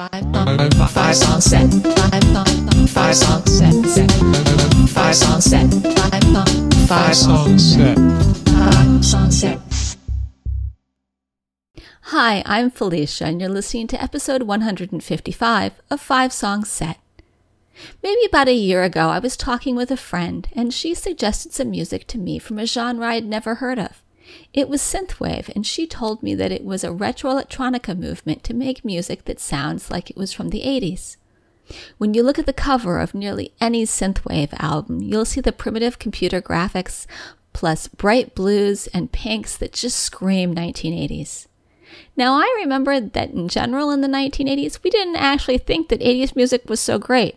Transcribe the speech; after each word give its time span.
five, 0.00 0.90
five 0.92 1.14
song 1.14 1.40
set, 1.42 1.68
five 2.88 3.14
song, 3.14 3.44
set, 3.44 4.10
five 4.88 5.14
song 5.14 5.40
set, 5.42 5.68
five 5.68 6.14
five 6.88 7.14
song 7.14 7.58
set, 7.58 7.98
five 8.48 9.04
song 9.04 9.30
set. 9.30 9.60
Hi, 12.04 12.42
I'm 12.46 12.70
Felicia, 12.70 13.26
and 13.26 13.42
you're 13.42 13.50
listening 13.50 13.88
to 13.88 14.02
episode 14.02 14.44
155 14.44 15.72
of 15.90 16.00
Five 16.00 16.32
Song 16.32 16.64
Set. 16.64 16.98
Maybe 18.02 18.24
about 18.24 18.48
a 18.48 18.54
year 18.54 18.82
ago, 18.82 19.10
I 19.10 19.18
was 19.18 19.36
talking 19.36 19.76
with 19.76 19.90
a 19.90 19.98
friend, 19.98 20.48
and 20.54 20.72
she 20.72 20.94
suggested 20.94 21.52
some 21.52 21.70
music 21.70 22.06
to 22.06 22.18
me 22.18 22.38
from 22.38 22.58
a 22.58 22.64
genre 22.64 23.06
I'd 23.06 23.26
never 23.26 23.56
heard 23.56 23.78
of. 23.78 24.02
It 24.52 24.68
was 24.68 24.80
synthwave, 24.80 25.48
and 25.54 25.66
she 25.66 25.86
told 25.86 26.22
me 26.22 26.34
that 26.34 26.52
it 26.52 26.64
was 26.64 26.84
a 26.84 26.92
retro 26.92 27.30
electronica 27.30 27.96
movement 27.96 28.42
to 28.44 28.54
make 28.54 28.84
music 28.84 29.24
that 29.24 29.40
sounds 29.40 29.90
like 29.90 30.10
it 30.10 30.16
was 30.16 30.32
from 30.32 30.50
the 30.50 30.62
80s. 30.62 31.16
When 31.98 32.14
you 32.14 32.22
look 32.22 32.38
at 32.38 32.46
the 32.46 32.52
cover 32.52 32.98
of 32.98 33.14
nearly 33.14 33.52
any 33.60 33.84
synthwave 33.84 34.52
album, 34.58 35.00
you'll 35.00 35.24
see 35.24 35.40
the 35.40 35.52
primitive 35.52 35.98
computer 35.98 36.42
graphics 36.42 37.06
plus 37.52 37.88
bright 37.88 38.34
blues 38.34 38.86
and 38.88 39.12
pinks 39.12 39.56
that 39.56 39.72
just 39.72 39.98
scream 39.98 40.54
1980s. 40.54 41.46
Now, 42.16 42.34
I 42.34 42.60
remember 42.60 43.00
that 43.00 43.30
in 43.30 43.48
general 43.48 43.90
in 43.90 44.00
the 44.00 44.08
1980s, 44.08 44.82
we 44.82 44.90
didn't 44.90 45.16
actually 45.16 45.58
think 45.58 45.88
that 45.88 46.00
80s 46.00 46.36
music 46.36 46.68
was 46.68 46.80
so 46.80 46.98
great. 46.98 47.36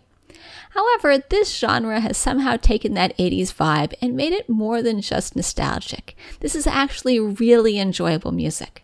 However, 0.74 1.18
this 1.18 1.56
genre 1.56 2.00
has 2.00 2.16
somehow 2.16 2.56
taken 2.56 2.94
that 2.94 3.16
80s 3.16 3.54
vibe 3.54 3.94
and 4.02 4.16
made 4.16 4.32
it 4.32 4.48
more 4.48 4.82
than 4.82 5.00
just 5.00 5.36
nostalgic. 5.36 6.16
This 6.40 6.56
is 6.56 6.66
actually 6.66 7.20
really 7.20 7.78
enjoyable 7.78 8.32
music. 8.32 8.82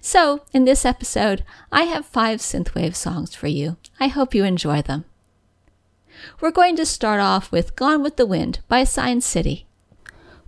So, 0.00 0.42
in 0.52 0.64
this 0.64 0.84
episode, 0.84 1.44
I 1.70 1.84
have 1.84 2.04
five 2.04 2.40
synthwave 2.40 2.96
songs 2.96 3.36
for 3.36 3.46
you. 3.46 3.76
I 4.00 4.08
hope 4.08 4.34
you 4.34 4.42
enjoy 4.42 4.82
them. 4.82 5.04
We're 6.40 6.50
going 6.50 6.74
to 6.74 6.84
start 6.84 7.20
off 7.20 7.52
with 7.52 7.76
Gone 7.76 8.02
with 8.02 8.16
the 8.16 8.26
Wind 8.26 8.58
by 8.66 8.82
Sign 8.82 9.20
City. 9.20 9.66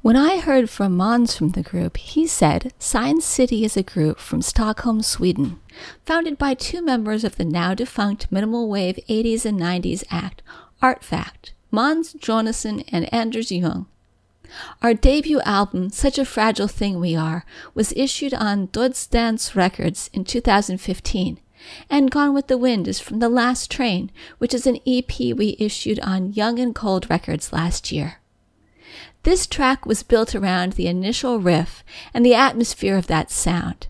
When 0.03 0.17
I 0.17 0.41
heard 0.41 0.69
from 0.71 0.97
Mons 0.97 1.37
from 1.37 1.51
the 1.51 1.63
group, 1.63 1.99
he 1.99 2.27
said 2.27 2.73
Sign 2.81 3.21
City 3.21 3.65
is 3.65 3.77
a 3.77 3.85
group 3.85 4.19
from 4.19 4.43
Stockholm, 4.43 5.03
Sweden, 5.03 5.61
founded 6.05 6.37
by 6.37 6.55
two 6.55 6.83
members 6.83 7.23
of 7.23 7.37
the 7.37 7.45
now 7.45 7.75
defunct 7.75 8.33
minimal 8.33 8.69
wave 8.69 8.99
80s 9.09 9.45
and 9.45 9.61
90s 9.61 10.03
act 10.11 10.43
Artfact, 10.83 11.53
Mons 11.71 12.15
Jonasson 12.15 12.85
and 12.91 13.13
Anders 13.13 13.51
Ljung. 13.51 13.87
Our 14.83 14.95
debut 14.95 15.41
album, 15.43 15.91
Such 15.91 16.19
a 16.19 16.25
Fragile 16.25 16.69
Thing 16.69 16.99
We 16.99 17.15
Are, 17.15 17.45
was 17.75 17.93
issued 17.95 18.33
on 18.35 18.69
Dödsdans 18.69 19.55
Records 19.55 20.09
in 20.13 20.25
2015, 20.25 21.39
and 21.91 22.11
Gone 22.11 22.33
with 22.33 22.47
the 22.47 22.59
Wind 22.59 22.89
is 22.89 22.99
from 22.99 23.19
The 23.19 23.29
Last 23.29 23.71
Train, 23.71 24.11
which 24.39 24.55
is 24.55 24.67
an 24.67 24.79
EP 24.87 25.19
we 25.19 25.57
issued 25.59 26.01
on 26.01 26.33
Young 26.33 26.59
and 26.59 26.75
Cold 26.75 27.09
Records 27.11 27.53
last 27.53 27.93
year. 27.93 28.21
This 29.23 29.47
track 29.47 29.85
was 29.85 30.03
built 30.03 30.35
around 30.35 30.73
the 30.73 30.87
initial 30.87 31.41
riff 31.41 31.85
and 32.15 32.25
the 32.25 32.35
atmosphere 32.35 32.97
of 32.97 33.07
that 33.09 33.31
sound. 33.31 33.89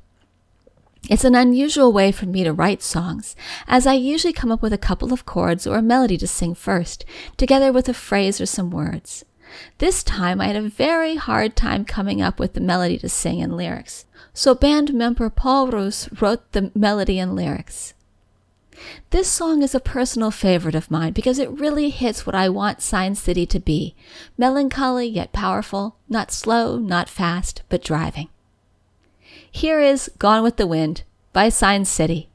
It's 1.11 1.25
an 1.25 1.35
unusual 1.35 1.93
way 1.93 2.13
for 2.13 2.27
me 2.27 2.45
to 2.45 2.53
write 2.53 2.83
songs, 2.83 3.35
as 3.67 3.85
I 3.85 3.95
usually 3.95 4.33
come 4.33 4.53
up 4.53 4.63
with 4.63 4.73
a 4.73 4.79
couple 4.79 5.13
of 5.13 5.27
chords 5.27 5.67
or 5.67 5.77
a 5.77 5.83
melody 5.83 6.17
to 6.19 6.29
sing 6.29 6.55
first, 6.55 7.05
together 7.37 7.73
with 7.73 7.89
a 7.89 7.95
phrase 7.95 8.41
or 8.41 8.47
some 8.47 8.71
words. 8.71 9.25
This 9.79 10.05
time 10.05 10.41
I 10.41 10.47
had 10.47 10.55
a 10.55 10.63
very 10.63 11.17
hard 11.17 11.57
time 11.57 11.85
coming 11.85 12.23
up 12.23 12.39
with 12.39 12.53
the 12.53 12.61
melody 12.61 12.97
to 12.99 13.09
sing 13.09 13.43
and 13.43 13.57
lyrics, 13.57 14.07
so 14.33 14.55
band 14.55 14.95
member 14.95 15.29
Paul 15.29 15.67
Roos 15.67 16.09
wrote 16.21 16.53
the 16.53 16.71
melody 16.77 17.19
and 17.19 17.35
lyrics. 17.35 17.93
This 19.11 19.29
song 19.29 19.65
is 19.65 19.75
a 19.75 19.81
personal 19.81 20.31
favorite 20.31 20.77
of 20.77 20.93
mine 20.93 21.13
because 21.13 21.41
it 21.41 21.51
really 21.51 21.91
hits 21.91 22.25
what 22.25 22.37
I 22.37 22.49
want 22.49 22.83
Sign 22.83 23.17
City 23.17 23.47
to 23.47 23.59
be 23.59 23.97
melancholy 24.39 25.09
yet 25.09 25.33
powerful, 25.33 25.97
not 26.09 26.31
slow, 26.31 26.79
not 26.79 27.09
fast, 27.09 27.63
but 27.69 27.83
driving. 27.83 28.29
Here 29.53 29.81
is 29.81 30.11
Gone 30.19 30.43
with 30.43 30.57
the 30.57 30.67
Wind 30.67 31.03
by 31.33 31.49
Sign 31.49 31.85
City. 31.85 32.30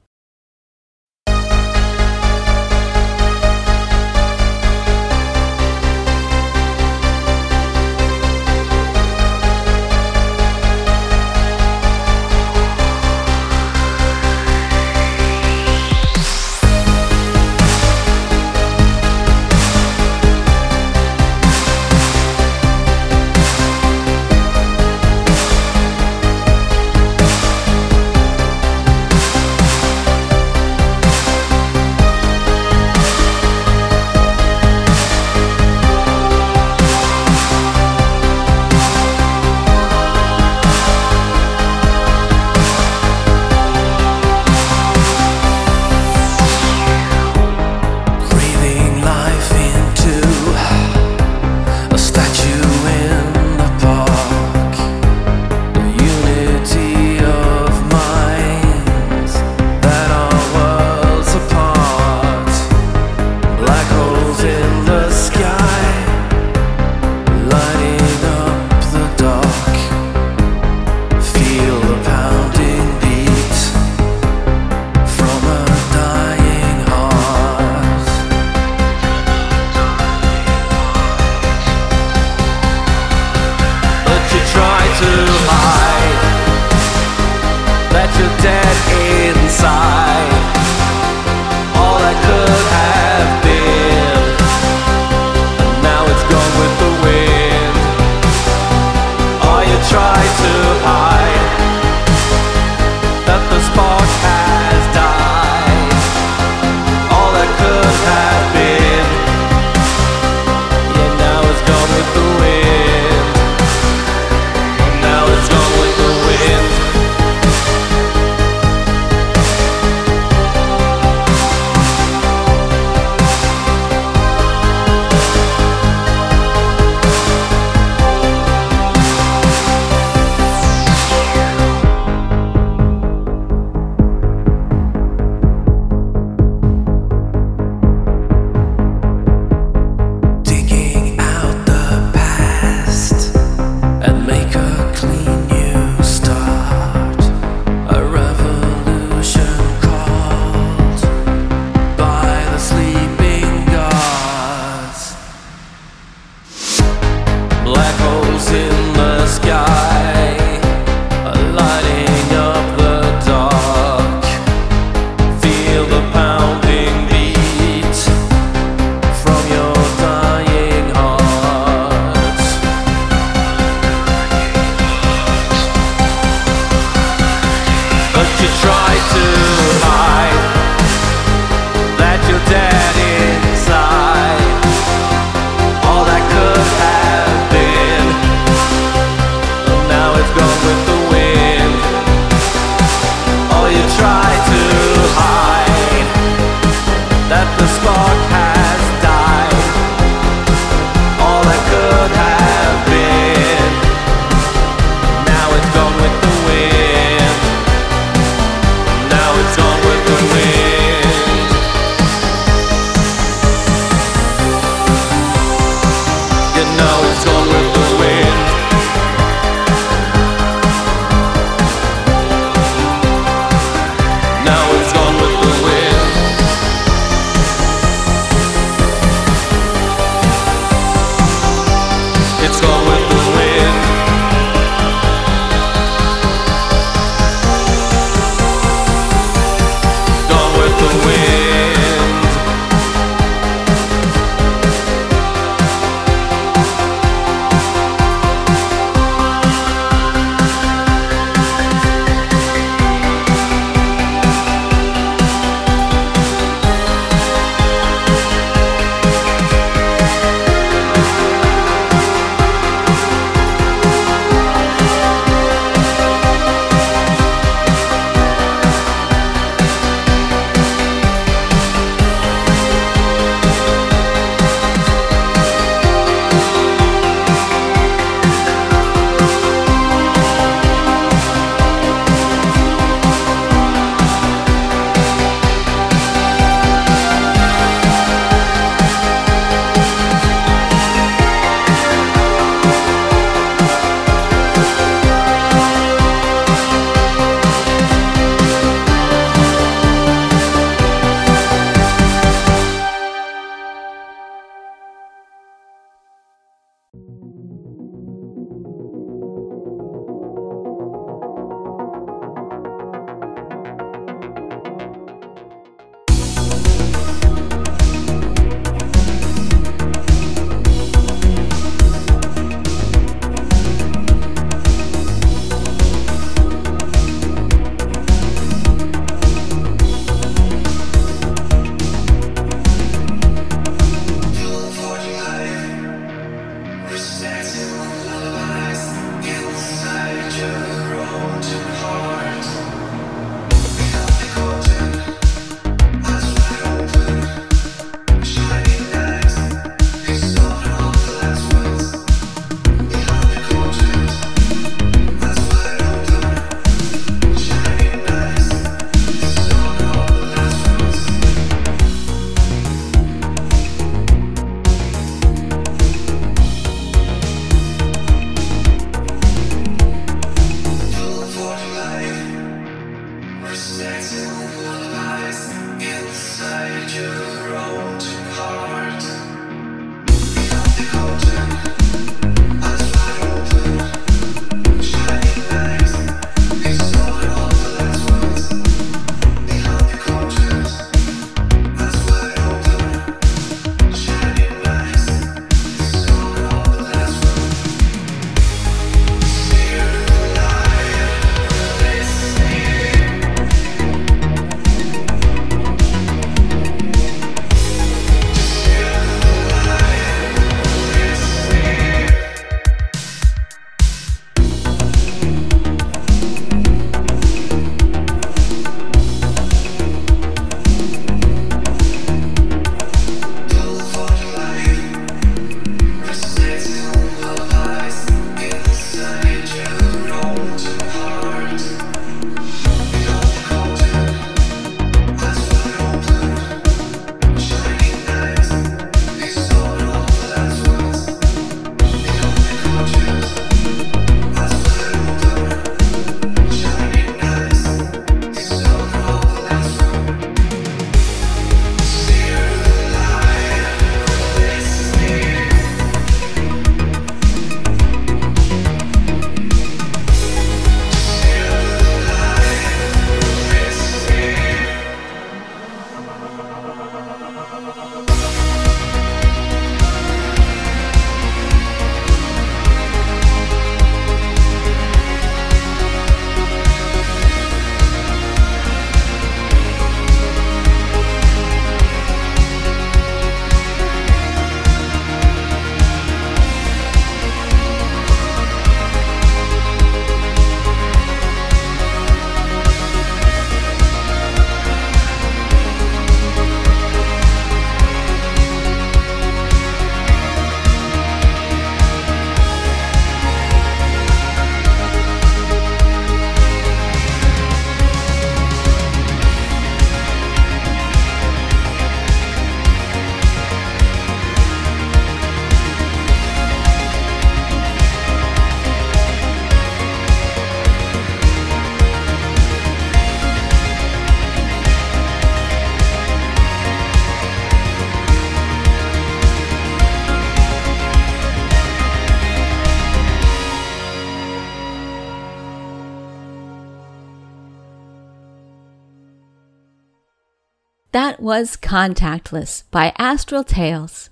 Was 541.25 541.58
Contactless 541.58 542.65
by 542.70 542.94
Astral 543.00 543.44
Tales. 543.44 544.12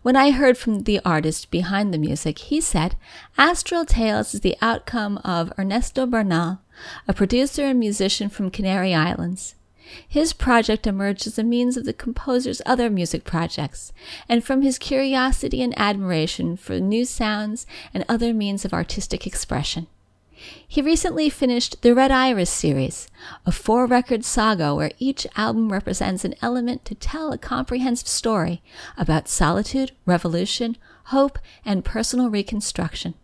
When 0.00 0.16
I 0.16 0.30
heard 0.30 0.56
from 0.56 0.84
the 0.84 0.98
artist 1.04 1.50
behind 1.50 1.92
the 1.92 1.98
music, 1.98 2.38
he 2.38 2.58
said 2.58 2.96
Astral 3.36 3.84
Tales 3.84 4.32
is 4.32 4.40
the 4.40 4.56
outcome 4.62 5.18
of 5.18 5.52
Ernesto 5.58 6.06
Bernal, 6.06 6.60
a 7.06 7.12
producer 7.12 7.66
and 7.66 7.78
musician 7.78 8.30
from 8.30 8.50
Canary 8.50 8.94
Islands. 8.94 9.56
His 10.08 10.32
project 10.32 10.86
emerged 10.86 11.26
as 11.26 11.38
a 11.38 11.44
means 11.44 11.76
of 11.76 11.84
the 11.84 11.92
composer's 11.92 12.62
other 12.64 12.88
music 12.88 13.24
projects, 13.24 13.92
and 14.26 14.42
from 14.42 14.62
his 14.62 14.78
curiosity 14.78 15.60
and 15.60 15.78
admiration 15.78 16.56
for 16.56 16.80
new 16.80 17.04
sounds 17.04 17.66
and 17.92 18.06
other 18.08 18.32
means 18.32 18.64
of 18.64 18.72
artistic 18.72 19.26
expression. 19.26 19.86
He 20.66 20.82
recently 20.82 21.28
finished 21.30 21.82
the 21.82 21.94
Red 21.94 22.10
Iris 22.10 22.50
series, 22.50 23.08
a 23.44 23.52
four 23.52 23.86
record 23.86 24.24
saga 24.24 24.74
where 24.74 24.92
each 24.98 25.26
album 25.36 25.72
represents 25.72 26.24
an 26.24 26.34
element 26.42 26.84
to 26.84 26.94
tell 26.94 27.32
a 27.32 27.38
comprehensive 27.38 28.08
story 28.08 28.62
about 28.96 29.28
solitude, 29.28 29.92
revolution, 30.06 30.76
hope, 31.06 31.38
and 31.64 31.84
personal 31.84 32.30
reconstruction. 32.30 33.14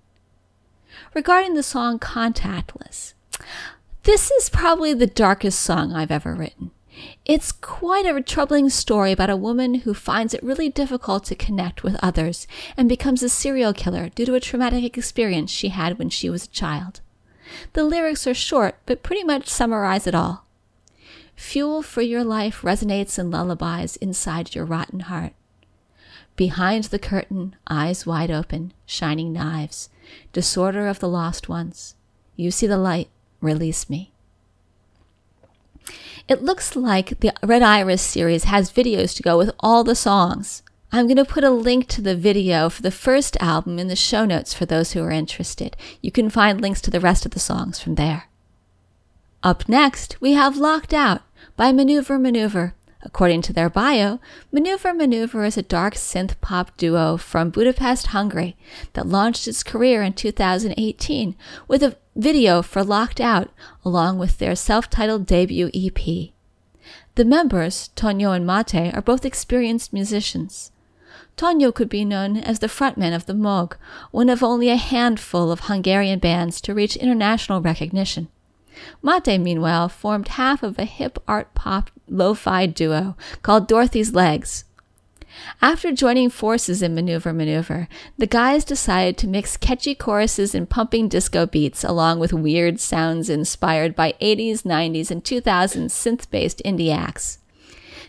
Regarding 1.12 1.54
the 1.54 1.62
song 1.62 1.99
Contactless, 1.99 3.14
this 4.04 4.30
is 4.30 4.50
probably 4.50 4.94
the 4.94 5.06
darkest 5.06 5.61
song 5.61 5.92
I've 5.92 6.11
ever 6.11 6.35
written. 6.35 6.71
It's 7.25 7.52
quite 7.52 8.06
a 8.06 8.23
troubling 8.23 8.71
story 8.71 9.12
about 9.12 9.30
a 9.30 9.37
woman 9.37 9.76
who 9.76 9.94
finds 9.94 10.35
it 10.35 10.42
really 10.42 10.68
difficult 10.68 11.25
to 11.25 11.35
connect 11.35 11.83
with 11.83 11.97
others 12.02 12.47
and 12.76 12.88
becomes 12.88 13.23
a 13.23 13.28
serial 13.28 13.73
killer 13.73 14.11
due 14.11 14.26
to 14.26 14.35
a 14.35 14.40
traumatic 14.40 14.97
experience 14.97 15.50
she 15.50 15.68
had 15.68 15.99
when 15.99 16.11
she 16.11 16.30
was 16.30 16.44
a 16.44 16.50
child. 16.50 17.00
The 17.73 17.85
lyrics 17.85 18.27
are 18.27 18.35
short, 18.35 18.77
but 18.87 19.03
pretty 19.03 19.25
much 19.25 19.49
summarize 19.49 20.07
it 20.07 20.15
all. 20.15 20.45
Fuel 21.37 21.83
for 21.83 22.03
your 22.03 22.25
life 22.25 22.63
resonates 22.63 23.19
in 23.19 23.31
lullabies 23.31 23.97
inside 23.97 24.55
your 24.55 24.65
rotten 24.65 25.01
heart. 25.01 25.33
Behind 26.37 26.85
the 26.85 26.99
curtain, 26.99 27.57
eyes 27.69 28.07
wide 28.07 28.31
open, 28.31 28.73
shining 28.87 29.33
knives, 29.33 29.89
disorder 30.33 30.89
of 30.89 30.99
the 30.99 31.09
lost 31.09 31.49
ones. 31.49 31.95
You 32.37 32.51
see 32.51 32.67
the 32.67 32.79
light, 32.79 33.09
release 33.41 33.89
me. 33.89 34.13
It 36.27 36.43
looks 36.43 36.75
like 36.75 37.21
the 37.21 37.33
Red 37.43 37.63
Iris 37.63 38.03
series 38.03 38.45
has 38.45 38.73
videos 38.73 39.15
to 39.17 39.23
go 39.23 39.37
with 39.37 39.55
all 39.61 39.85
the 39.85 39.95
songs. 39.95 40.63
I'm 40.95 41.09
going 41.09 41.17
to 41.17 41.25
put 41.25 41.43
a 41.43 41.51
link 41.51 41.89
to 41.89 42.01
the 42.01 42.15
video 42.15 42.71
for 42.71 42.81
the 42.81 42.93
first 42.93 43.37
album 43.41 43.81
in 43.81 43.89
the 43.89 43.97
show 43.97 44.25
notes 44.25 44.55
for 44.55 44.65
those 44.65 44.93
who 44.93 45.03
are 45.03 45.11
interested. 45.11 45.77
You 46.01 46.13
can 46.13 46.31
find 46.31 46.61
links 46.61 46.81
to 46.83 46.91
the 46.93 47.01
rest 47.01 47.27
of 47.27 47.33
the 47.33 47.41
songs 47.41 47.81
from 47.81 47.97
there. 47.97 48.29
Up 49.43 49.69
next, 49.69 50.17
we 50.21 50.35
have 50.35 50.57
Locked 50.57 50.95
Out 50.95 51.23
by 51.57 51.73
Maneuver 51.73 52.17
Maneuver. 52.17 52.77
According 53.03 53.43
to 53.43 53.53
their 53.53 53.69
bio, 53.69 54.21
Maneuver 54.53 54.95
Maneuver 54.95 55.45
is 55.45 55.59
a 55.59 55.63
dark 55.63 55.95
synth 55.95 56.41
pop 56.41 56.77
duo 56.77 57.17
from 57.17 57.51
Budapest, 57.51 58.07
Hungary 58.07 58.57
that 58.93 59.09
launched 59.09 59.49
its 59.49 59.65
career 59.65 60.01
in 60.01 60.13
2018 60.13 61.35
with 61.67 61.83
a 61.83 61.97
video 62.15 62.63
for 62.63 62.85
Locked 62.85 63.21
Out 63.21 63.51
along 63.85 64.21
with 64.21 64.39
their 64.39 64.55
self 64.55 64.89
titled 64.91 65.27
debut 65.27 65.73
EP. 65.75 66.31
The 67.17 67.25
members, 67.25 67.89
Tonio 67.97 68.31
and 68.31 68.47
Mate, 68.47 68.95
are 68.95 69.03
both 69.03 69.25
experienced 69.25 69.93
musicians. 69.93 70.71
Tonio 71.37 71.73
could 71.73 71.88
be 71.88 72.05
known 72.05 72.37
as 72.37 72.61
the 72.61 72.69
frontman 72.69 73.14
of 73.14 73.26
the 73.26 73.33
Moog, 73.33 73.75
one 74.12 74.29
of 74.29 74.43
only 74.43 74.69
a 74.69 74.76
handful 74.76 75.50
of 75.50 75.61
Hungarian 75.61 76.21
bands 76.21 76.61
to 76.61 76.75
reach 76.75 76.97
international 76.97 77.61
recognition. 77.61 78.29
Mate, 79.03 79.41
meanwhile, 79.41 79.88
formed 79.88 80.29
half 80.29 80.62
of 80.62 80.79
a 80.79 80.85
hip 80.85 81.19
art 81.26 81.55
pop 81.55 81.91
lo 82.09 82.35
fi 82.35 82.67
duo 82.67 83.17
called 83.43 83.69
Dorothy's 83.69 84.14
Legs. 84.14 84.64
After 85.61 85.91
joining 85.91 86.31
forces 86.31 86.83
in 86.83 86.95
Maneuver 86.95 87.33
Maneuver, 87.33 87.88
the 88.17 88.26
guys 88.26 88.64
decided 88.64 89.17
to 89.19 89.26
mix 89.26 89.57
catchy 89.57 89.95
choruses 89.95 90.55
and 90.55 90.71
pumping 90.71 91.09
disco 91.09 91.47
beats 91.47 91.83
along 91.83 92.21
with 92.21 92.33
weird 92.33 92.79
sounds 92.79 93.29
inspired 93.29 93.97
by 93.97 94.14
80s, 94.21 94.62
90s, 94.62 95.11
and 95.11 95.25
2000s 95.25 95.91
synth 95.91 96.31
based 96.31 96.62
indie 96.64 96.95
acts. 96.95 97.38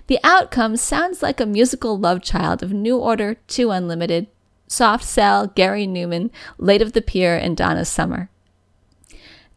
The 0.08 0.20
outcome 0.24 0.78
sounds 0.78 1.24
like 1.24 1.40
a 1.40 1.46
musical 1.46 1.98
love 1.98 2.22
child 2.22 2.62
of 2.62 2.72
New 2.72 2.98
Order, 2.98 3.38
2 3.48 3.72
Unlimited, 3.72 4.28
Soft 4.68 5.04
Cell, 5.04 5.48
Gary 5.48 5.88
Numan, 5.88 6.30
Late 6.60 6.82
of 6.82 6.94
the 6.94 7.02
Pier, 7.02 7.36
and 7.36 7.58
Donna 7.58 7.86
Summer. 7.86 8.30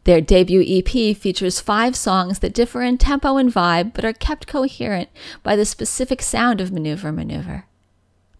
Their 0.05 0.21
debut 0.21 0.63
EP 0.65 1.15
features 1.15 1.59
five 1.59 1.95
songs 1.95 2.39
that 2.39 2.53
differ 2.53 2.81
in 2.81 2.97
tempo 2.97 3.37
and 3.37 3.53
vibe 3.53 3.93
but 3.93 4.05
are 4.05 4.13
kept 4.13 4.47
coherent 4.47 5.09
by 5.43 5.55
the 5.55 5.65
specific 5.65 6.21
sound 6.21 6.61
of 6.61 6.71
Maneuver 6.71 7.11
Maneuver. 7.11 7.65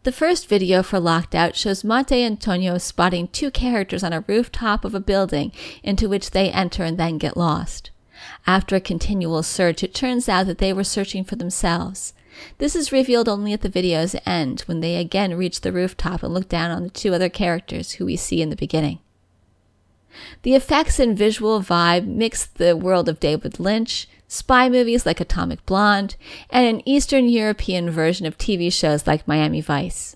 The 0.04 0.12
first 0.12 0.48
video 0.48 0.82
for 0.82 1.00
Locked 1.00 1.36
Out 1.36 1.56
shows 1.56 1.84
Monte 1.84 2.24
Antonio 2.24 2.78
spotting 2.80 3.28
two 3.28 3.52
characters 3.52 4.04
on 4.04 4.14
a 4.14 4.24
rooftop 4.28 4.84
of 4.84 4.96
a 4.96 5.00
building 5.00 5.52
into 5.84 6.10
which 6.10 6.32
they 6.32 6.50
enter 6.50 6.84
and 6.84 6.98
then 6.98 7.18
get 7.18 7.38
lost. 7.38 7.92
After 8.50 8.76
a 8.76 8.82
continual 8.82 9.44
search, 9.44 9.84
it 9.84 9.94
turns 9.94 10.28
out 10.28 10.48
that 10.48 10.58
they 10.58 10.74
were 10.74 10.84
searching 10.84 11.24
for 11.24 11.36
themselves. 11.36 12.14
This 12.58 12.76
is 12.76 12.92
revealed 12.92 13.30
only 13.30 13.54
at 13.54 13.62
the 13.62 13.70
video's 13.70 14.16
end 14.26 14.62
when 14.62 14.80
they 14.80 14.96
again 14.96 15.38
reach 15.38 15.62
the 15.62 15.72
rooftop 15.72 16.24
and 16.24 16.34
look 16.34 16.50
down 16.50 16.72
on 16.72 16.82
the 16.82 16.90
two 16.90 17.14
other 17.14 17.30
characters 17.30 17.92
who 17.92 18.08
we 18.08 18.16
see 18.16 18.42
in 18.42 18.50
the 18.50 18.56
beginning. 18.56 18.98
The 20.42 20.56
effects 20.56 20.98
and 20.98 21.16
visual 21.16 21.62
vibe 21.62 22.08
mix 22.08 22.48
the 22.48 22.76
world 22.76 23.08
of 23.08 23.20
David 23.20 23.60
Lynch, 23.60 24.08
spy 24.28 24.68
movies 24.68 25.06
like 25.06 25.20
Atomic 25.20 25.64
Blonde, 25.68 26.16
and 26.50 26.66
an 26.66 26.82
Eastern 26.90 27.30
European 27.30 27.92
version 27.92 28.26
of 28.26 28.40
TV 28.40 28.74
shows 28.74 29.06
like 29.06 29.28
Miami 29.28 29.62
Vice. 29.62 30.16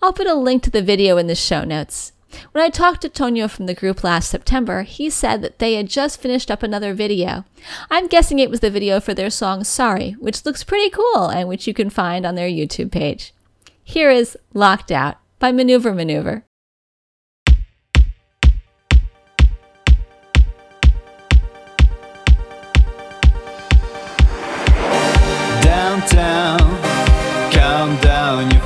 I'll 0.00 0.14
put 0.14 0.26
a 0.26 0.32
link 0.32 0.62
to 0.62 0.70
the 0.70 0.80
video 0.80 1.18
in 1.18 1.26
the 1.26 1.34
show 1.34 1.64
notes. 1.64 2.12
When 2.52 2.64
I 2.64 2.68
talked 2.68 3.02
to 3.02 3.08
Tonio 3.08 3.48
from 3.48 3.66
the 3.66 3.74
group 3.74 4.02
last 4.02 4.30
September, 4.30 4.82
he 4.82 5.10
said 5.10 5.42
that 5.42 5.58
they 5.58 5.74
had 5.74 5.88
just 5.88 6.20
finished 6.20 6.50
up 6.50 6.62
another 6.62 6.94
video. 6.94 7.44
I'm 7.90 8.06
guessing 8.06 8.38
it 8.38 8.50
was 8.50 8.60
the 8.60 8.70
video 8.70 9.00
for 9.00 9.14
their 9.14 9.30
song 9.30 9.64
Sorry, 9.64 10.12
which 10.12 10.44
looks 10.44 10.64
pretty 10.64 10.90
cool 10.90 11.28
and 11.28 11.48
which 11.48 11.66
you 11.66 11.74
can 11.74 11.90
find 11.90 12.26
on 12.26 12.34
their 12.34 12.48
YouTube 12.48 12.90
page. 12.90 13.32
Here 13.82 14.10
is 14.10 14.36
Locked 14.54 14.90
Out 14.90 15.16
by 15.38 15.52
Maneuver 15.52 15.94
Maneuver. 15.94 16.44
downtown, 25.62 26.58
down 28.00 28.50
your 28.50 28.60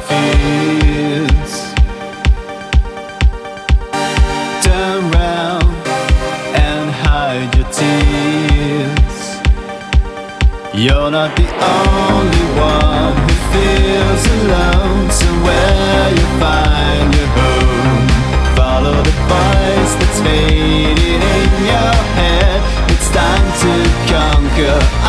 You're 10.85 11.11
not 11.11 11.35
the 11.35 11.49
only 11.49 12.45
one 12.61 13.17
who 13.17 13.35
feels 13.57 14.25
alone. 14.37 15.11
Somewhere 15.11 16.11
you 16.13 16.27
find 16.37 17.09
your 17.17 17.31
home. 17.41 18.09
Follow 18.55 18.93
the 18.93 19.17
voice 19.33 19.95
that's 19.97 20.21
fading 20.21 21.25
in 21.25 21.51
your 21.73 21.97
head. 22.21 22.61
It's 22.93 23.09
time 23.09 23.49
to 23.65 23.73
conquer 24.13 25.04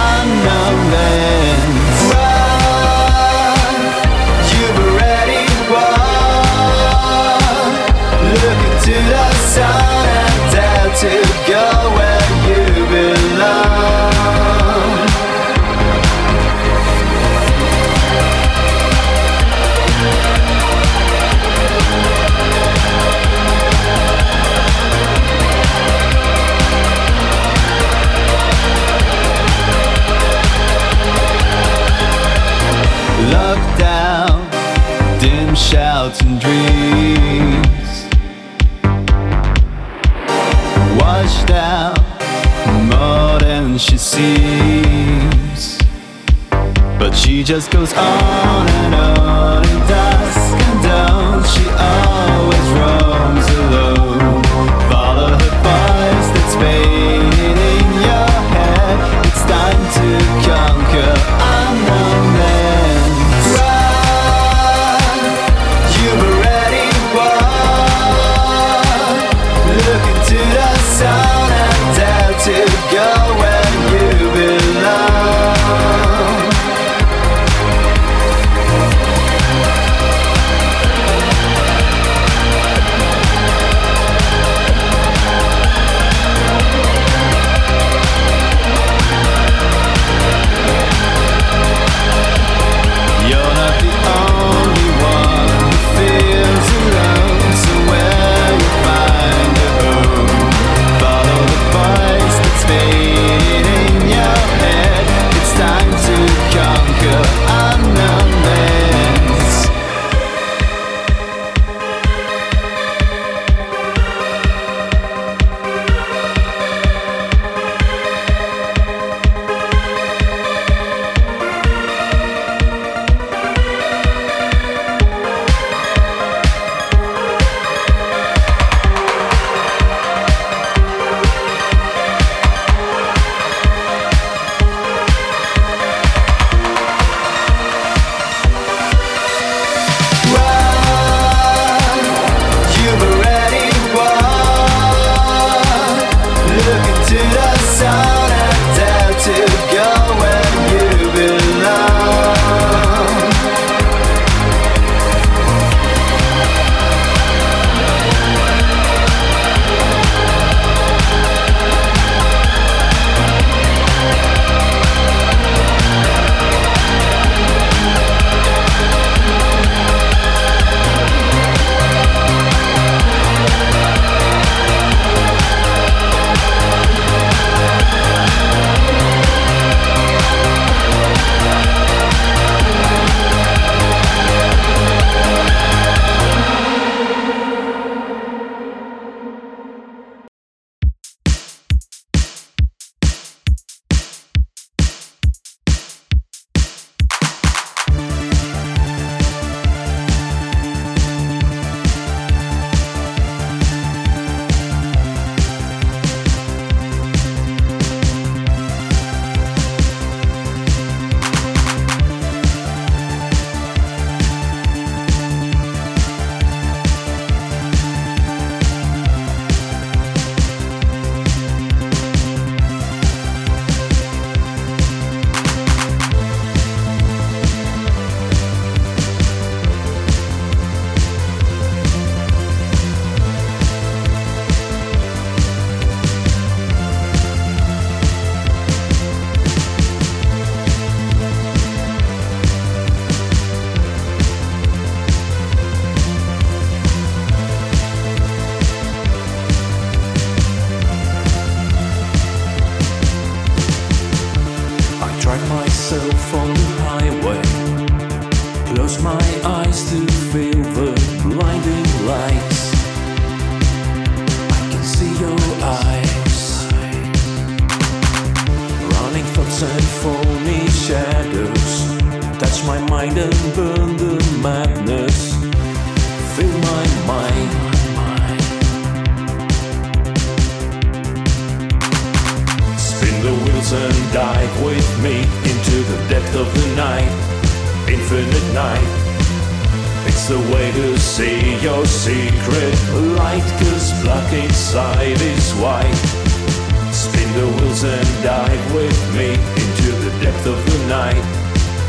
and 297.86 298.24
dive 298.24 298.74
with 298.74 299.16
me 299.16 299.34
into 299.34 299.92
the 300.04 300.12
depth 300.24 300.46
of 300.48 300.58
the 300.66 300.88
night. 300.88 301.26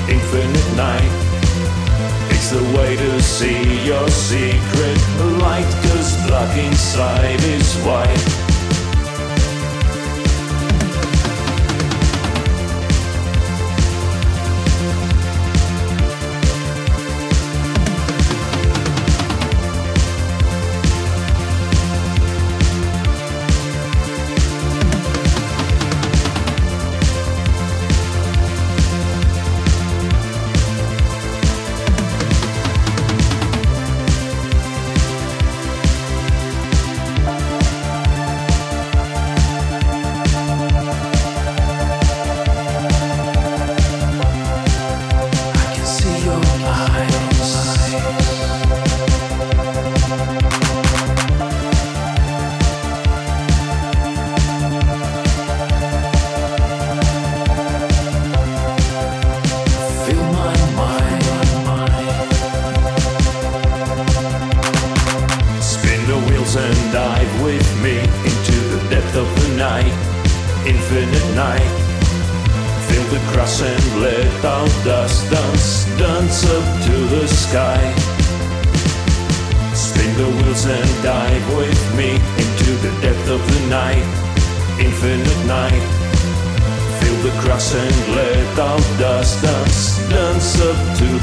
Infinite 0.08 0.76
night. 0.76 1.12
It's 2.30 2.50
the 2.50 2.62
way 2.76 2.96
to 2.96 3.22
see 3.22 3.84
your 3.84 4.08
secret 4.08 5.00
light, 5.40 5.70
cause 5.84 6.14
black 6.26 6.56
inside 6.58 7.40
is 7.42 7.74
white. 7.78 8.45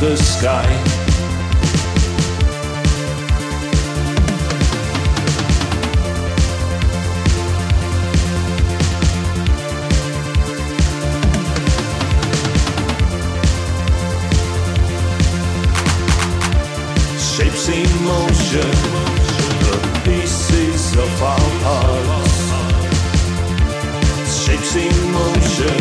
The 0.04 0.18
sky. 0.18 0.68
Shapes 17.18 17.70
in 17.70 17.90
motion, 18.04 18.72
the 19.64 19.78
pieces 20.04 20.84
of 20.98 21.24
our 21.32 21.50
hearts. 21.64 22.44
Shapes 24.44 24.76
in 24.76 24.98
motion, 25.14 25.80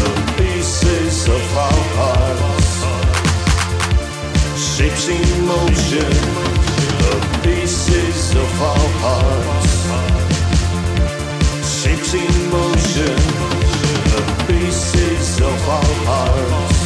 the 0.00 0.10
pieces 0.36 1.28
of 1.28 1.56
our 1.56 1.69
Shapes 4.80 5.08
in 5.08 5.28
motion, 5.44 6.10
the 7.04 7.14
pieces 7.44 8.34
of 8.34 8.62
our 8.62 8.88
hearts. 9.04 9.72
Shapes 11.82 12.14
in 12.14 12.32
motion, 12.50 13.16
the 14.12 14.22
pieces 14.48 15.40
of 15.42 15.68
our 15.68 15.94
hearts. 16.08 16.80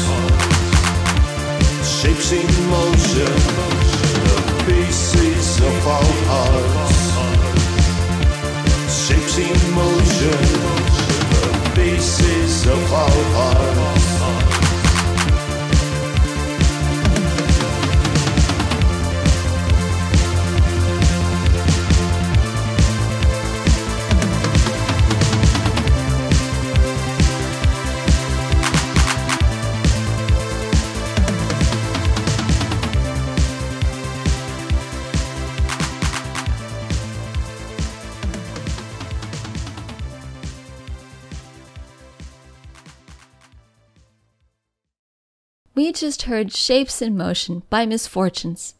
Shapes 1.86 2.32
in 2.32 2.50
motion, 2.74 3.34
the 4.26 4.38
pieces 4.66 5.46
of 5.60 5.86
our 5.86 6.14
hearts. 6.32 6.98
Shapes 9.06 9.36
in 9.38 9.58
motion, 9.72 10.40
the 11.30 11.46
pieces 11.76 12.66
of 12.66 12.92
our 12.92 13.22
hearts. 13.38 13.93
We 45.76 45.90
just 45.90 46.22
heard 46.22 46.52
Shapes 46.52 47.02
in 47.02 47.16
Motion 47.16 47.64
by 47.68 47.84
Misfortunes. 47.84 48.76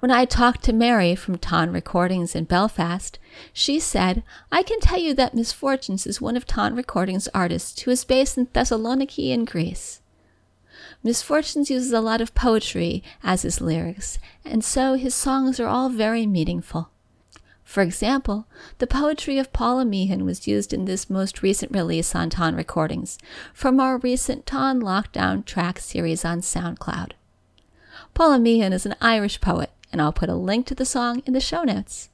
When 0.00 0.10
I 0.10 0.24
talked 0.24 0.64
to 0.64 0.72
Mary 0.72 1.14
from 1.14 1.38
Tonn 1.38 1.72
Recordings 1.72 2.34
in 2.34 2.42
Belfast, 2.42 3.20
she 3.52 3.78
said, 3.78 4.24
I 4.50 4.64
can 4.64 4.80
tell 4.80 4.98
you 4.98 5.14
that 5.14 5.34
Misfortunes 5.34 6.08
is 6.08 6.20
one 6.20 6.36
of 6.36 6.44
Tonn 6.44 6.74
Recordings' 6.74 7.28
artists 7.32 7.82
who 7.82 7.92
is 7.92 8.04
based 8.04 8.36
in 8.36 8.46
Thessaloniki 8.46 9.30
in 9.30 9.44
Greece. 9.44 10.00
Misfortunes 11.04 11.70
uses 11.70 11.92
a 11.92 12.00
lot 12.00 12.20
of 12.20 12.34
poetry 12.34 13.04
as 13.22 13.42
his 13.42 13.60
lyrics, 13.60 14.18
and 14.44 14.64
so 14.64 14.94
his 14.94 15.14
songs 15.14 15.60
are 15.60 15.68
all 15.68 15.88
very 15.88 16.26
meaningful. 16.26 16.90
For 17.64 17.82
example, 17.82 18.46
the 18.78 18.86
poetry 18.86 19.38
of 19.38 19.52
Paula 19.52 19.84
Meehan 19.84 20.24
was 20.24 20.46
used 20.46 20.72
in 20.72 20.84
this 20.84 21.10
most 21.10 21.42
recent 21.42 21.72
release 21.72 22.14
on 22.14 22.30
Tonn 22.30 22.54
Recordings 22.54 23.18
from 23.52 23.80
our 23.80 23.98
recent 23.98 24.46
Tonn 24.46 24.80
Lockdown 24.80 25.44
track 25.44 25.78
series 25.78 26.24
on 26.24 26.40
SoundCloud. 26.40 27.12
Paula 28.12 28.38
Meehan 28.38 28.72
is 28.72 28.86
an 28.86 28.94
Irish 29.00 29.40
poet, 29.40 29.70
and 29.90 30.00
I'll 30.00 30.12
put 30.12 30.28
a 30.28 30.34
link 30.34 30.66
to 30.66 30.74
the 30.74 30.84
song 30.84 31.22
in 31.26 31.32
the 31.32 31.40
show 31.40 31.64
notes. 31.64 32.10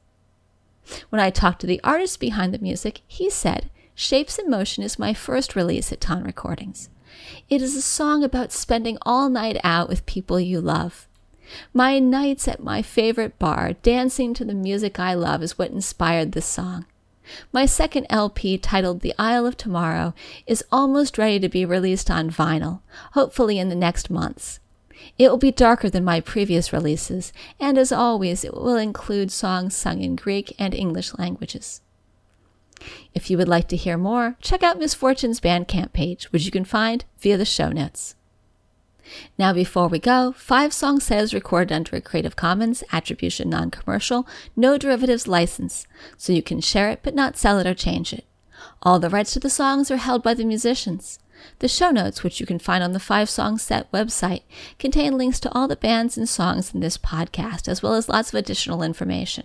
When 1.10 1.20
I 1.20 1.30
talked 1.30 1.60
to 1.60 1.66
the 1.66 1.80
artist 1.84 2.20
behind 2.20 2.54
the 2.54 2.58
music, 2.58 3.02
he 3.06 3.28
said, 3.28 3.70
Shapes 3.94 4.38
in 4.38 4.48
Motion 4.48 4.82
is 4.82 4.98
my 4.98 5.12
first 5.12 5.54
release 5.54 5.92
at 5.92 6.00
Tonn 6.00 6.24
Recordings. 6.24 6.88
It 7.48 7.60
is 7.60 7.76
a 7.76 7.82
song 7.82 8.24
about 8.24 8.52
spending 8.52 8.96
all 9.02 9.28
night 9.28 9.58
out 9.62 9.88
with 9.88 10.06
people 10.06 10.40
you 10.40 10.60
love. 10.60 11.06
My 11.72 11.98
nights 11.98 12.48
at 12.48 12.62
my 12.62 12.82
favorite 12.82 13.38
bar, 13.38 13.74
dancing 13.82 14.34
to 14.34 14.44
the 14.44 14.54
music 14.54 14.98
I 14.98 15.14
love, 15.14 15.42
is 15.42 15.58
what 15.58 15.70
inspired 15.70 16.32
this 16.32 16.46
song. 16.46 16.86
My 17.52 17.66
second 17.66 18.06
LP, 18.10 18.58
titled 18.58 19.00
The 19.00 19.14
Isle 19.18 19.46
of 19.46 19.56
Tomorrow, 19.56 20.14
is 20.46 20.64
almost 20.72 21.18
ready 21.18 21.38
to 21.40 21.48
be 21.48 21.64
released 21.64 22.10
on 22.10 22.30
vinyl, 22.30 22.80
hopefully 23.12 23.58
in 23.58 23.68
the 23.68 23.74
next 23.74 24.10
months. 24.10 24.60
It 25.18 25.30
will 25.30 25.38
be 25.38 25.52
darker 25.52 25.88
than 25.88 26.04
my 26.04 26.20
previous 26.20 26.72
releases, 26.72 27.32
and 27.58 27.78
as 27.78 27.92
always, 27.92 28.44
it 28.44 28.54
will 28.54 28.76
include 28.76 29.32
songs 29.32 29.74
sung 29.74 30.02
in 30.02 30.16
Greek 30.16 30.54
and 30.58 30.74
English 30.74 31.14
languages. 31.14 31.80
If 33.14 33.30
you 33.30 33.36
would 33.38 33.48
like 33.48 33.68
to 33.68 33.76
hear 33.76 33.96
more, 33.96 34.36
check 34.40 34.62
out 34.62 34.78
Misfortune's 34.78 35.40
Bandcamp 35.40 35.92
page, 35.92 36.24
which 36.32 36.44
you 36.44 36.50
can 36.50 36.64
find 36.64 37.04
via 37.18 37.36
the 37.36 37.44
show 37.44 37.70
notes. 37.70 38.14
Now, 39.38 39.52
before 39.52 39.88
we 39.88 39.98
go, 39.98 40.32
Five 40.32 40.72
Song 40.72 41.00
is 41.10 41.34
recorded 41.34 41.72
under 41.72 41.96
a 41.96 42.00
Creative 42.00 42.36
Commons 42.36 42.84
Attribution 42.92 43.50
Non 43.50 43.70
Commercial, 43.70 44.26
No 44.56 44.78
Derivatives 44.78 45.26
license, 45.26 45.86
so 46.16 46.32
you 46.32 46.42
can 46.42 46.60
share 46.60 46.90
it 46.90 47.00
but 47.02 47.14
not 47.14 47.36
sell 47.36 47.58
it 47.58 47.66
or 47.66 47.74
change 47.74 48.12
it. 48.12 48.24
All 48.82 48.98
the 48.98 49.10
rights 49.10 49.32
to 49.32 49.40
the 49.40 49.50
songs 49.50 49.90
are 49.90 49.96
held 49.96 50.22
by 50.22 50.34
the 50.34 50.44
musicians. 50.44 51.18
The 51.60 51.68
show 51.68 51.90
notes, 51.90 52.22
which 52.22 52.40
you 52.40 52.46
can 52.46 52.58
find 52.58 52.84
on 52.84 52.92
the 52.92 53.00
Five 53.00 53.30
Song 53.30 53.56
Set 53.56 53.90
website, 53.92 54.42
contain 54.78 55.16
links 55.16 55.40
to 55.40 55.52
all 55.52 55.68
the 55.68 55.76
bands 55.76 56.18
and 56.18 56.28
songs 56.28 56.74
in 56.74 56.80
this 56.80 56.98
podcast, 56.98 57.68
as 57.68 57.82
well 57.82 57.94
as 57.94 58.08
lots 58.08 58.30
of 58.30 58.34
additional 58.38 58.82
information. 58.82 59.44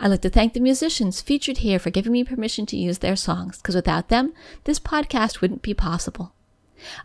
I'd 0.00 0.08
like 0.08 0.22
to 0.22 0.30
thank 0.30 0.54
the 0.54 0.60
musicians 0.60 1.20
featured 1.20 1.58
here 1.58 1.78
for 1.78 1.90
giving 1.90 2.12
me 2.12 2.24
permission 2.24 2.64
to 2.66 2.76
use 2.76 2.98
their 2.98 3.16
songs, 3.16 3.58
because 3.58 3.74
without 3.74 4.08
them, 4.08 4.32
this 4.64 4.78
podcast 4.78 5.40
wouldn't 5.40 5.62
be 5.62 5.74
possible. 5.74 6.32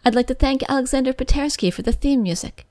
I'd 0.03 0.15
like 0.15 0.27
to 0.27 0.33
thank 0.33 0.63
Alexander 0.69 1.13
Patersky 1.13 1.73
for 1.73 1.81
the 1.81 1.91
theme 1.91 2.23
music. 2.23 2.65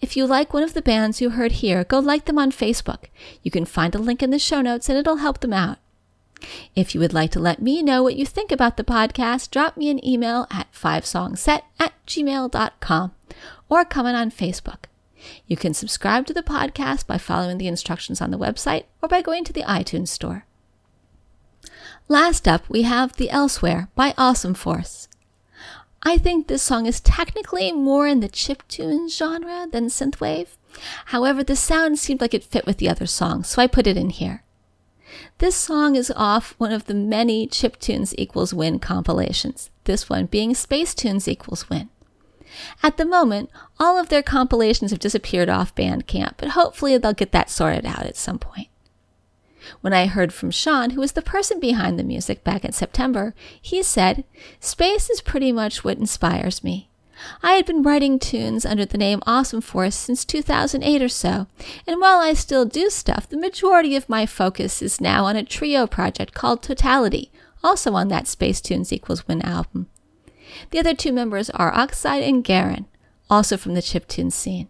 If 0.00 0.16
you 0.16 0.26
like 0.26 0.52
one 0.52 0.62
of 0.62 0.74
the 0.74 0.82
bands 0.82 1.20
you 1.20 1.30
heard 1.30 1.52
here, 1.52 1.84
go 1.84 1.98
like 1.98 2.24
them 2.24 2.38
on 2.38 2.50
Facebook. 2.50 3.06
You 3.42 3.50
can 3.50 3.64
find 3.64 3.94
a 3.94 3.98
link 3.98 4.22
in 4.22 4.30
the 4.30 4.38
show 4.38 4.60
notes 4.60 4.88
and 4.88 4.98
it'll 4.98 5.16
help 5.16 5.40
them 5.40 5.52
out. 5.52 5.78
If 6.74 6.94
you 6.94 7.00
would 7.00 7.12
like 7.12 7.30
to 7.32 7.40
let 7.40 7.60
me 7.60 7.82
know 7.82 8.02
what 8.02 8.16
you 8.16 8.24
think 8.24 8.52
about 8.52 8.76
the 8.76 8.84
podcast, 8.84 9.50
drop 9.50 9.76
me 9.76 9.90
an 9.90 10.04
email 10.06 10.46
at 10.50 10.72
fivesongset 10.72 11.62
at 11.78 11.92
gmail.com 12.06 13.12
or 13.68 13.84
comment 13.84 14.16
on 14.16 14.30
Facebook. 14.30 14.84
You 15.46 15.56
can 15.56 15.74
subscribe 15.74 16.26
to 16.26 16.32
the 16.32 16.42
podcast 16.42 17.06
by 17.06 17.18
following 17.18 17.58
the 17.58 17.66
instructions 17.66 18.20
on 18.20 18.30
the 18.30 18.38
website 18.38 18.84
or 19.02 19.08
by 19.08 19.20
going 19.20 19.44
to 19.44 19.52
the 19.52 19.62
iTunes 19.62 20.08
store. 20.08 20.46
Last 22.06 22.48
up, 22.48 22.68
we 22.68 22.82
have 22.82 23.16
The 23.16 23.30
Elsewhere 23.30 23.88
by 23.94 24.14
Awesome 24.16 24.54
Force. 24.54 25.07
I 26.02 26.16
think 26.16 26.46
this 26.46 26.62
song 26.62 26.86
is 26.86 27.00
technically 27.00 27.72
more 27.72 28.06
in 28.06 28.20
the 28.20 28.28
chip 28.28 28.68
chiptune 28.68 29.10
genre 29.10 29.66
than 29.70 29.86
synthwave. 29.86 30.56
However, 31.06 31.42
the 31.42 31.56
sound 31.56 31.98
seemed 31.98 32.20
like 32.20 32.34
it 32.34 32.44
fit 32.44 32.66
with 32.66 32.78
the 32.78 32.88
other 32.88 33.06
song, 33.06 33.42
so 33.42 33.60
I 33.60 33.66
put 33.66 33.86
it 33.86 33.96
in 33.96 34.10
here. 34.10 34.44
This 35.38 35.56
song 35.56 35.96
is 35.96 36.12
off 36.14 36.54
one 36.58 36.72
of 36.72 36.84
the 36.84 36.94
many 36.94 37.46
chiptunes 37.46 38.14
equals 38.16 38.54
win 38.54 38.78
compilations, 38.78 39.70
this 39.84 40.08
one 40.08 40.26
being 40.26 40.54
Space 40.54 40.94
Tunes 40.94 41.26
equals 41.26 41.68
win. 41.68 41.88
At 42.82 42.96
the 42.96 43.04
moment, 43.04 43.50
all 43.78 43.98
of 43.98 44.08
their 44.08 44.22
compilations 44.22 44.90
have 44.90 45.00
disappeared 45.00 45.48
off 45.48 45.74
Bandcamp, 45.74 46.34
but 46.36 46.50
hopefully 46.50 46.96
they'll 46.98 47.12
get 47.12 47.32
that 47.32 47.50
sorted 47.50 47.86
out 47.86 48.06
at 48.06 48.16
some 48.16 48.38
point. 48.38 48.68
When 49.80 49.92
I 49.92 50.06
heard 50.06 50.32
from 50.32 50.50
Sean, 50.50 50.90
who 50.90 51.00
was 51.00 51.12
the 51.12 51.22
person 51.22 51.60
behind 51.60 51.98
the 51.98 52.04
music 52.04 52.44
back 52.44 52.64
in 52.64 52.72
September, 52.72 53.34
he 53.60 53.82
said, 53.82 54.24
Space 54.60 55.10
is 55.10 55.20
pretty 55.20 55.52
much 55.52 55.84
what 55.84 55.98
inspires 55.98 56.64
me. 56.64 56.88
I 57.42 57.52
had 57.52 57.66
been 57.66 57.82
writing 57.82 58.18
tunes 58.18 58.64
under 58.64 58.84
the 58.84 58.98
name 58.98 59.22
Awesome 59.26 59.60
Force 59.60 59.96
since 59.96 60.24
2008 60.24 61.02
or 61.02 61.08
so, 61.08 61.46
and 61.86 62.00
while 62.00 62.18
I 62.18 62.32
still 62.32 62.64
do 62.64 62.90
stuff, 62.90 63.28
the 63.28 63.36
majority 63.36 63.96
of 63.96 64.08
my 64.08 64.24
focus 64.24 64.82
is 64.82 65.00
now 65.00 65.24
on 65.24 65.36
a 65.36 65.44
trio 65.44 65.86
project 65.86 66.34
called 66.34 66.62
Totality, 66.62 67.32
also 67.62 67.94
on 67.94 68.08
that 68.08 68.28
Space 68.28 68.60
Tunes 68.60 68.92
Equals 68.92 69.26
Win 69.26 69.42
album. 69.42 69.88
The 70.70 70.78
other 70.78 70.94
two 70.94 71.12
members 71.12 71.50
are 71.50 71.74
Oxide 71.74 72.22
and 72.22 72.44
Garen, 72.44 72.86
also 73.28 73.56
from 73.56 73.74
the 73.74 73.82
chiptune 73.82 74.32
scene. 74.32 74.68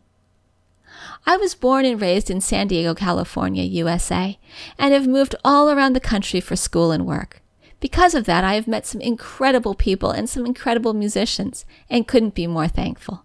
I 1.28 1.36
was 1.36 1.54
born 1.54 1.84
and 1.84 2.00
raised 2.00 2.30
in 2.30 2.40
San 2.40 2.68
Diego, 2.68 2.94
California, 2.94 3.62
USA, 3.62 4.38
and 4.78 4.94
have 4.94 5.06
moved 5.06 5.34
all 5.44 5.70
around 5.70 5.92
the 5.92 6.00
country 6.00 6.40
for 6.40 6.56
school 6.56 6.90
and 6.90 7.04
work. 7.04 7.42
Because 7.80 8.14
of 8.14 8.24
that, 8.24 8.44
I 8.44 8.54
have 8.54 8.66
met 8.66 8.86
some 8.86 9.02
incredible 9.02 9.74
people 9.74 10.10
and 10.10 10.26
some 10.26 10.46
incredible 10.46 10.94
musicians, 10.94 11.66
and 11.90 12.08
couldn't 12.08 12.34
be 12.34 12.46
more 12.46 12.66
thankful. 12.66 13.24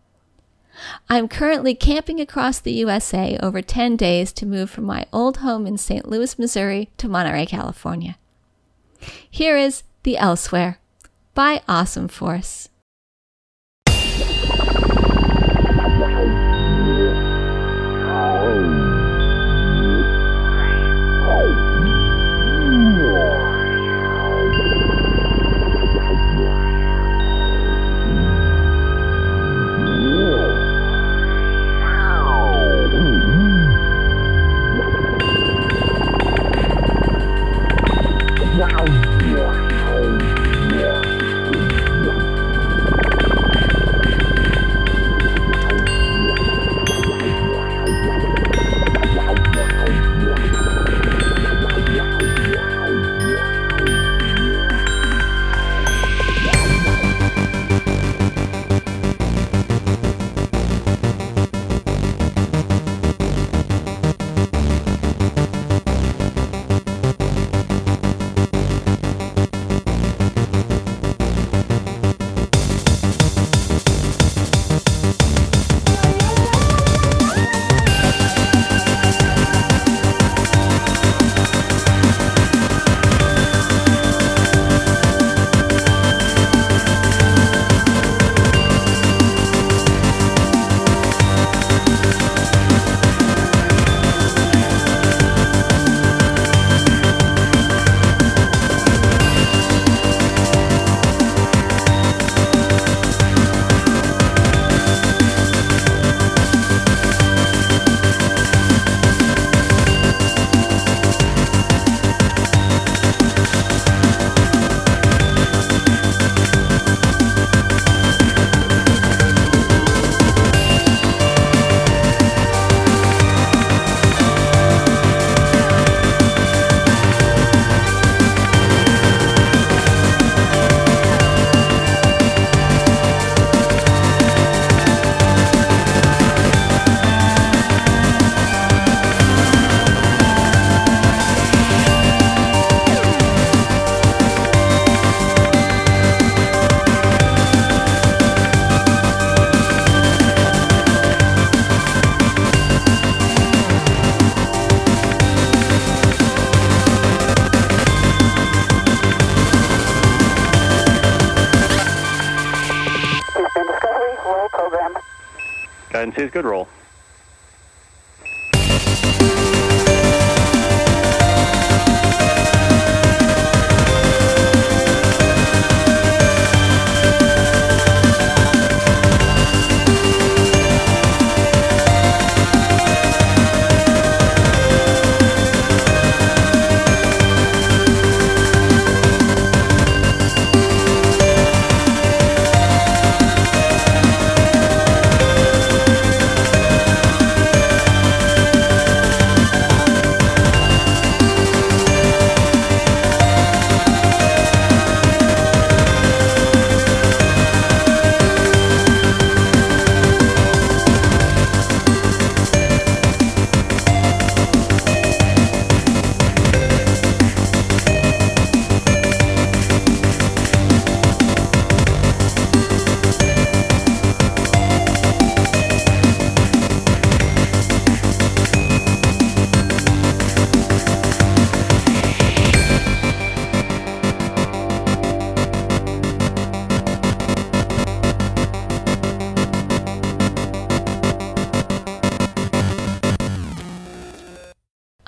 I 1.09 1.17
am 1.17 1.29
currently 1.29 1.75
camping 1.75 2.19
across 2.19 2.59
the 2.59 2.73
USA 2.73 3.37
over 3.41 3.61
10 3.61 3.95
days 3.95 4.33
to 4.33 4.45
move 4.45 4.69
from 4.69 4.83
my 4.83 5.05
old 5.13 5.37
home 5.37 5.65
in 5.65 5.77
St. 5.77 6.05
Louis, 6.05 6.37
Missouri 6.37 6.89
to 6.97 7.07
Monterey, 7.07 7.45
California. 7.45 8.17
Here 9.31 9.55
is 9.55 9.83
The 10.03 10.17
Elsewhere 10.17 10.77
by 11.33 11.61
Awesome 11.69 12.09
Force. 12.09 12.67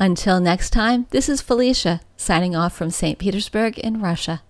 Until 0.05 0.39
next 0.39 0.69
time, 0.69 1.07
this 1.09 1.27
is 1.27 1.41
Felicia 1.41 1.99
signing 2.15 2.55
off 2.55 2.77
from 2.77 2.91
St. 2.91 3.17
Petersburg 3.17 3.79
in 3.79 3.99
Russia. 3.99 4.43